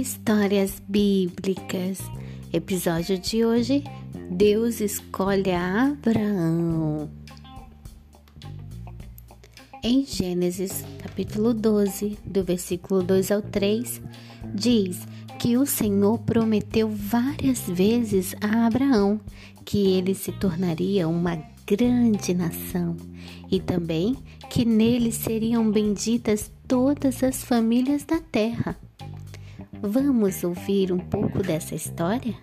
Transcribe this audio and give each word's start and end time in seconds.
Histórias 0.00 0.80
Bíblicas. 0.88 1.98
Episódio 2.50 3.18
de 3.18 3.44
hoje: 3.44 3.84
Deus 4.30 4.80
escolhe 4.80 5.52
Abraão. 5.52 7.10
Em 9.84 10.06
Gênesis, 10.06 10.86
capítulo 11.02 11.52
12, 11.52 12.16
do 12.24 12.42
versículo 12.42 13.02
2 13.02 13.30
ao 13.30 13.42
3, 13.42 14.00
diz 14.54 15.06
que 15.38 15.58
o 15.58 15.66
Senhor 15.66 16.18
prometeu 16.20 16.88
várias 16.88 17.68
vezes 17.68 18.34
a 18.40 18.66
Abraão 18.66 19.20
que 19.66 19.98
ele 19.98 20.14
se 20.14 20.32
tornaria 20.32 21.06
uma 21.06 21.36
grande 21.66 22.32
nação 22.32 22.96
e 23.50 23.60
também 23.60 24.16
que 24.48 24.64
nele 24.64 25.12
seriam 25.12 25.70
benditas 25.70 26.50
todas 26.66 27.22
as 27.22 27.44
famílias 27.44 28.02
da 28.02 28.18
terra. 28.18 28.78
Vamos 29.82 30.44
ouvir 30.44 30.92
um 30.92 30.98
pouco 30.98 31.42
dessa 31.42 31.74
história? 31.74 32.34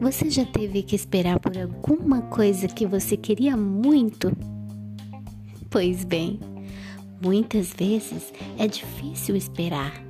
Você 0.00 0.30
já 0.30 0.46
teve 0.46 0.82
que 0.84 0.94
esperar 0.94 1.40
por 1.40 1.58
alguma 1.58 2.22
coisa 2.22 2.68
que 2.68 2.86
você 2.86 3.16
queria 3.16 3.56
muito? 3.56 4.30
Pois 5.68 6.04
bem, 6.04 6.38
muitas 7.20 7.72
vezes 7.72 8.32
é 8.56 8.68
difícil 8.68 9.34
esperar, 9.34 10.00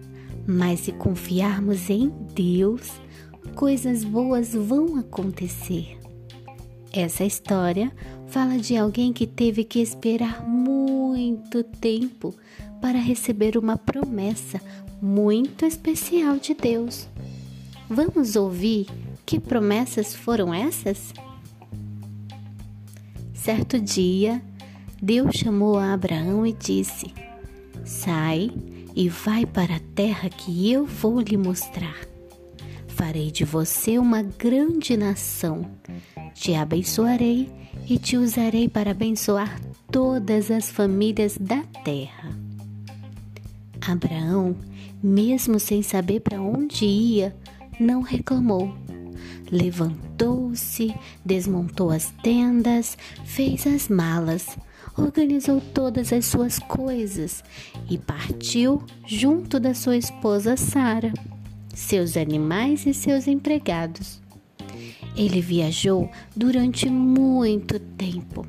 mas 0.47 0.81
se 0.81 0.93
confiarmos 0.93 1.89
em 1.89 2.13
Deus, 2.35 3.01
coisas 3.55 4.05
boas 4.05 4.53
vão 4.53 4.99
acontecer. 4.99 5.99
Essa 6.93 7.25
história 7.25 7.91
fala 8.27 8.59
de 8.59 8.77
alguém 8.77 9.11
que 9.11 9.27
teve 9.27 9.65
que 9.65 9.81
esperar 9.81 10.47
muito 10.47 10.60
tempo 11.81 12.35
para 12.81 12.99
receber 12.99 13.57
uma 13.57 13.77
promessa 13.77 14.61
muito 15.01 15.65
especial 15.65 16.39
de 16.39 16.55
Deus. 16.55 17.09
Vamos 17.89 18.37
ouvir 18.37 18.87
que 19.25 19.41
promessas 19.41 20.15
foram 20.15 20.53
essas? 20.53 21.13
Certo 23.33 23.81
dia, 23.81 24.43
Deus 25.01 25.35
chamou 25.37 25.79
a 25.79 25.93
Abraão 25.93 26.47
e 26.47 26.53
disse: 26.53 27.13
Sai 27.85 28.51
e 28.95 29.09
vai 29.09 29.47
para 29.47 29.77
a 29.77 29.81
terra 29.95 30.29
que 30.29 30.71
eu 30.71 30.87
vou 30.87 31.21
lhe 31.21 31.37
mostrar. 31.37 31.97
Farei 32.89 33.31
de 33.31 33.45
você 33.45 33.99
uma 33.99 34.23
grande 34.23 34.97
nação. 34.97 35.71
Te 36.35 36.55
abençoarei 36.55 37.51
e 37.89 37.99
te 37.99 38.17
usarei 38.17 38.69
para 38.69 38.91
abençoar 38.91 39.59
todas 39.91 40.51
as 40.51 40.71
famílias 40.71 41.37
da 41.39 41.63
terra. 41.85 42.31
Abraão 43.81 44.57
mesmo 45.03 45.59
sem 45.59 45.83
saber 45.83 46.21
para 46.21 46.41
onde 46.41 46.85
ia, 46.85 47.35
não 47.79 48.03
reclamou. 48.03 48.75
Levantou-se, 49.51 50.95
desmontou 51.25 51.91
as 51.91 52.11
tendas, 52.23 52.97
fez 53.25 53.67
as 53.67 53.89
malas, 53.89 54.57
organizou 54.97 55.61
todas 55.61 56.13
as 56.13 56.27
suas 56.27 56.59
coisas 56.59 57.43
e 57.89 57.99
partiu 57.99 58.83
junto 59.07 59.59
da 59.59 59.75
sua 59.75 59.97
esposa 59.97 60.57
Sara, 60.57 61.13
seus 61.75 62.17
animais 62.17 62.87
e 62.87 62.95
seus 62.95 63.27
empregados. 63.27 64.21
Ele 65.17 65.41
viajou 65.41 66.09
durante 66.37 66.89
muito 66.89 67.81
tempo, 67.81 68.47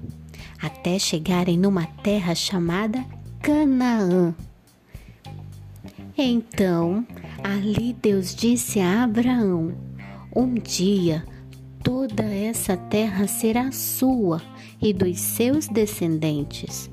até 0.62 1.00
chegarem 1.00 1.58
numa 1.58 1.86
terra 1.86 2.36
chamada 2.36 3.04
Canaã. 3.42 4.36
Então, 6.18 7.06
ali 7.44 7.96
Deus 8.02 8.36
disse 8.36 8.80
a 8.80 9.04
Abraão: 9.04 9.74
Um 10.36 10.54
dia 10.54 11.26
toda 11.84 12.24
essa 12.24 12.78
terra 12.78 13.28
será 13.28 13.72
sua 13.72 14.42
e 14.82 14.94
dos 14.94 15.20
seus 15.20 15.68
descendentes. 15.68 16.90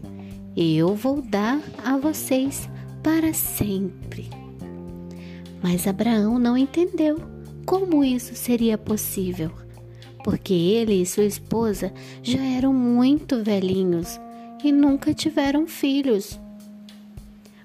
Eu 0.56 0.95
vou 0.95 1.21
dar 1.21 1.61
a 1.85 1.97
vocês 1.97 2.69
para 3.03 3.33
sempre. 3.33 4.31
Mas 5.62 5.87
Abraão 5.87 6.39
não 6.39 6.56
entendeu 6.56 7.19
como 7.67 8.03
isso 8.03 8.35
seria 8.35 8.79
possível, 8.79 9.50
porque 10.25 10.53
ele 10.53 11.03
e 11.03 11.06
sua 11.06 11.25
esposa 11.25 11.93
já 12.23 12.43
eram 12.43 12.73
muito 12.73 13.43
velhinhos 13.43 14.21
e 14.62 14.73
nunca 14.73 15.15
tiveram 15.15 15.67
filhos. 15.67 16.39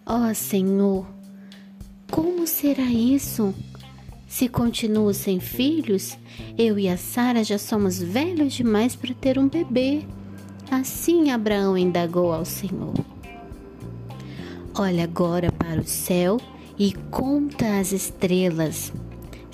Ó 0.05 0.29
oh, 0.29 0.35
Senhor, 0.35 1.07
como 2.11 2.45
será 2.45 2.83
isso? 2.83 3.53
Se 4.27 4.49
continuo 4.49 5.13
sem 5.13 5.39
filhos, 5.39 6.17
eu 6.57 6.77
e 6.79 6.89
a 6.89 6.97
Sara 6.97 7.43
já 7.43 7.57
somos 7.57 8.01
velhos 8.01 8.53
demais 8.53 8.95
para 8.95 9.13
ter 9.13 9.37
um 9.37 9.47
bebê. 9.47 10.03
Assim 10.69 11.29
Abraão 11.31 11.77
indagou 11.77 12.33
ao 12.33 12.43
Senhor. 12.43 12.93
Olha 14.75 15.03
agora 15.03 15.51
para 15.51 15.79
o 15.79 15.87
céu 15.87 16.39
e 16.79 16.93
conta 17.11 17.79
as 17.79 17.91
estrelas. 17.91 18.91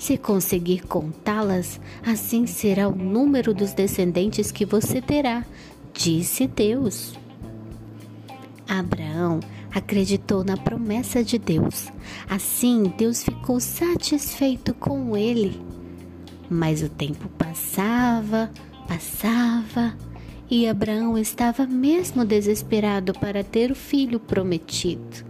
Se 0.00 0.16
conseguir 0.16 0.86
contá-las, 0.86 1.78
assim 2.02 2.46
será 2.46 2.88
o 2.88 2.96
número 2.96 3.52
dos 3.52 3.74
descendentes 3.74 4.50
que 4.50 4.64
você 4.64 5.02
terá, 5.02 5.44
disse 5.92 6.46
Deus. 6.46 7.12
Abraão 8.66 9.40
acreditou 9.70 10.42
na 10.42 10.56
promessa 10.56 11.22
de 11.22 11.38
Deus. 11.38 11.92
Assim, 12.30 12.84
Deus 12.96 13.22
ficou 13.22 13.60
satisfeito 13.60 14.72
com 14.72 15.14
ele. 15.14 15.60
Mas 16.48 16.82
o 16.82 16.88
tempo 16.88 17.28
passava, 17.36 18.50
passava, 18.88 19.94
e 20.50 20.66
Abraão 20.66 21.18
estava 21.18 21.66
mesmo 21.66 22.24
desesperado 22.24 23.12
para 23.12 23.44
ter 23.44 23.70
o 23.70 23.76
filho 23.76 24.18
prometido. 24.18 25.29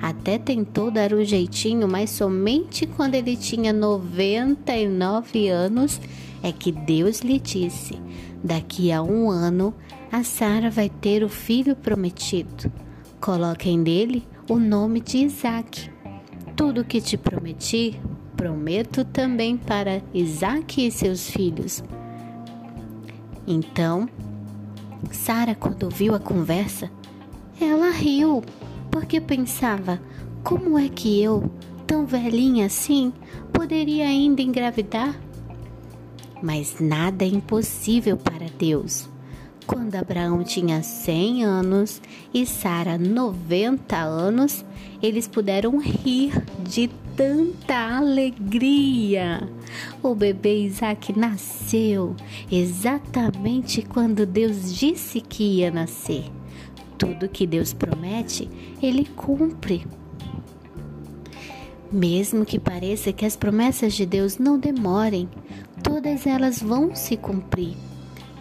Até 0.00 0.38
tentou 0.38 0.90
dar 0.90 1.12
um 1.12 1.24
jeitinho, 1.24 1.86
mas 1.86 2.10
somente 2.10 2.86
quando 2.86 3.14
ele 3.14 3.36
tinha 3.36 3.72
99 3.72 5.48
anos 5.48 6.00
é 6.42 6.50
que 6.52 6.72
Deus 6.72 7.20
lhe 7.20 7.38
disse: 7.38 7.98
Daqui 8.42 8.90
a 8.90 9.02
um 9.02 9.30
ano 9.30 9.74
a 10.10 10.24
Sara 10.24 10.70
vai 10.70 10.88
ter 10.88 11.22
o 11.22 11.28
filho 11.28 11.76
prometido. 11.76 12.72
Coloquem 13.20 13.78
nele 13.78 14.26
o 14.48 14.58
nome 14.58 15.00
de 15.00 15.18
Isaac. 15.18 15.90
Tudo 16.56 16.84
que 16.84 17.00
te 17.00 17.16
prometi, 17.16 18.00
prometo 18.36 19.04
também 19.04 19.56
para 19.56 20.02
Isaac 20.14 20.86
e 20.86 20.90
seus 20.90 21.30
filhos. 21.30 21.84
Então, 23.46 24.08
Sara, 25.10 25.54
quando 25.54 25.84
ouviu 25.84 26.14
a 26.14 26.18
conversa, 26.18 26.90
ela 27.60 27.90
riu, 27.90 28.42
porque 28.90 29.20
pensava: 29.20 30.00
como 30.42 30.78
é 30.78 30.88
que 30.88 31.22
eu, 31.22 31.50
tão 31.86 32.06
velhinha 32.06 32.66
assim, 32.66 33.12
poderia 33.52 34.06
ainda 34.06 34.42
engravidar? 34.42 35.18
Mas 36.42 36.76
nada 36.80 37.24
é 37.24 37.28
impossível 37.28 38.16
para 38.16 38.46
Deus. 38.58 39.08
Quando 39.66 39.94
Abraão 39.94 40.42
tinha 40.42 40.82
100 40.82 41.44
anos 41.44 42.02
e 42.34 42.44
Sara 42.44 42.98
90 42.98 43.96
anos, 43.96 44.64
eles 45.02 45.28
puderam 45.28 45.78
rir 45.78 46.42
de 46.58 46.90
tanta 47.16 47.98
alegria. 47.98 49.48
O 50.02 50.14
bebê 50.14 50.64
Isaac 50.64 51.16
nasceu 51.16 52.16
exatamente 52.50 53.82
quando 53.82 54.26
Deus 54.26 54.74
disse 54.74 55.20
que 55.20 55.58
ia 55.58 55.70
nascer. 55.70 56.24
Tudo 57.00 57.30
que 57.30 57.46
Deus 57.46 57.72
promete, 57.72 58.46
ele 58.82 59.06
cumpre. 59.06 59.86
Mesmo 61.90 62.44
que 62.44 62.58
pareça 62.58 63.10
que 63.10 63.24
as 63.24 63.36
promessas 63.36 63.94
de 63.94 64.04
Deus 64.04 64.36
não 64.36 64.58
demorem, 64.58 65.26
todas 65.82 66.26
elas 66.26 66.60
vão 66.60 66.94
se 66.94 67.16
cumprir. 67.16 67.74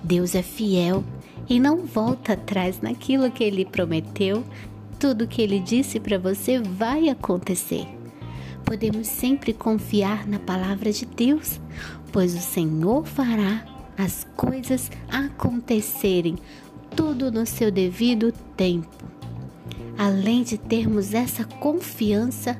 Deus 0.04 0.36
é 0.36 0.44
fiel 0.44 1.06
e 1.50 1.58
não 1.58 1.86
volta 1.86 2.34
atrás 2.34 2.82
naquilo 2.82 3.32
que 3.32 3.46
ele 3.46 3.64
prometeu. 3.64 4.44
Tudo 5.00 5.26
que 5.26 5.42
ele 5.42 5.62
disse 5.62 5.98
para 5.98 6.20
você 6.20 6.60
vai 6.60 7.08
acontecer. 7.08 7.88
Podemos 8.66 9.08
sempre 9.08 9.54
confiar 9.54 10.28
na 10.28 10.38
palavra 10.38 10.92
de 10.92 11.06
Deus, 11.06 11.62
pois 12.12 12.36
o 12.36 12.42
Senhor 12.42 13.06
fará 13.08 13.66
as 13.98 14.28
coisas 14.36 14.92
acontecerem, 15.10 16.36
tudo 17.00 17.32
no 17.32 17.46
seu 17.46 17.72
devido 17.72 18.34
tempo. 18.58 19.06
Além 19.98 20.44
de 20.44 20.58
termos 20.58 21.14
essa 21.14 21.46
confiança, 21.46 22.60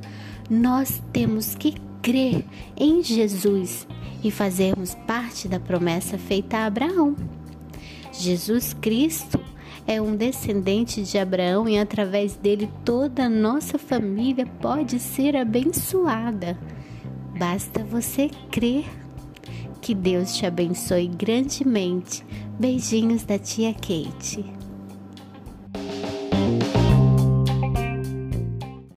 nós 0.50 1.04
temos 1.12 1.56
que 1.56 1.76
crer 2.02 2.46
em 2.78 3.04
Jesus 3.04 3.86
e 4.24 4.32
fazermos 4.32 4.96
parte 5.06 5.46
da 5.46 5.60
promessa 5.60 6.18
feita 6.18 6.56
a 6.56 6.68
Abraão. 6.68 7.18
Jesus 8.14 8.74
Cristo 8.74 9.38
é 9.86 10.02
um 10.02 10.16
descendente 10.16 11.04
de 11.04 11.18
Abraão 11.18 11.68
e 11.68 11.78
através 11.78 12.38
dele 12.38 12.70
toda 12.86 13.26
a 13.26 13.30
nossa 13.30 13.78
família 13.78 14.46
pode 14.62 15.00
ser 15.00 15.36
abençoada. 15.36 16.58
Basta 17.38 17.84
você 17.84 18.30
crer. 18.50 18.86
Que 19.82 19.94
Deus 19.94 20.36
te 20.38 20.46
abençoe 20.46 21.08
grandemente. 21.08 22.24
Beijinhos 22.60 23.24
da 23.24 23.40
tia 23.40 23.74
Kate. 23.74 24.59